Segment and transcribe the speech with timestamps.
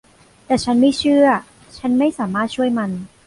[0.45, 1.25] แต่ฉันไม่เชื่อ
[1.77, 2.91] ฉันไม่สามารถช่วยมัน